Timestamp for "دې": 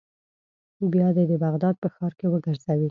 1.15-1.23